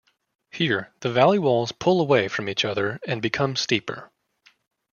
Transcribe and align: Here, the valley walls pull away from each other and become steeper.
Here, 0.49 0.91
the 1.01 1.11
valley 1.13 1.37
walls 1.37 1.71
pull 1.71 2.01
away 2.01 2.27
from 2.27 2.49
each 2.49 2.65
other 2.65 2.99
and 3.05 3.21
become 3.21 3.55
steeper. 3.55 4.09